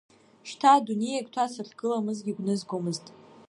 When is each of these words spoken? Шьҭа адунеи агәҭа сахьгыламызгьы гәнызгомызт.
Шьҭа 0.47 0.69
адунеи 0.75 1.19
агәҭа 1.19 1.45
сахьгыламызгьы 1.53 2.33
гәнызгомызт. 2.37 3.05